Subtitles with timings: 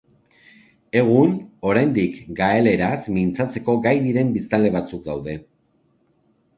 [1.01, 1.35] Egun,
[1.73, 5.41] oraindik gaeleraz mintzatzeko gai diren biztanle batzuk daude.